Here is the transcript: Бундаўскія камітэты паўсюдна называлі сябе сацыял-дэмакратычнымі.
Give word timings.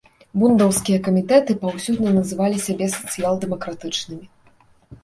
Бундаўскія 0.43 1.01
камітэты 1.07 1.57
паўсюдна 1.65 2.09
называлі 2.17 2.57
сябе 2.67 2.85
сацыял-дэмакратычнымі. 2.97 4.25